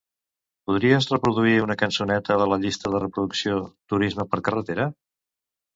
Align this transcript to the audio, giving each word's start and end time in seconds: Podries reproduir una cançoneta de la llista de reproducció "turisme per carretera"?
Podries 0.69 1.07
reproduir 1.13 1.53
una 1.65 1.77
cançoneta 1.83 2.39
de 2.43 2.49
la 2.53 2.59
llista 2.65 2.95
de 2.95 3.05
reproducció 3.05 3.61
"turisme 3.95 4.31
per 4.35 4.45
carretera"? 4.51 4.91